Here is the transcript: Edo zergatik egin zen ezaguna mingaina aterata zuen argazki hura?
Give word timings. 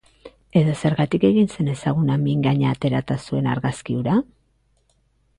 Edo 0.59 0.71
zergatik 0.87 1.25
egin 1.27 1.51
zen 1.57 1.67
ezaguna 1.73 2.15
mingaina 2.21 2.71
aterata 2.77 3.17
zuen 3.27 3.49
argazki 3.51 3.99
hura? 3.99 4.17